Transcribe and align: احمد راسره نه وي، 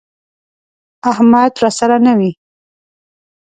احمد 1.11 1.51
راسره 1.61 1.97
نه 2.05 2.13
وي، 2.19 2.31